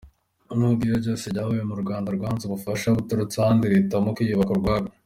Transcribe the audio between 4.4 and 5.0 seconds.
ubwarwo.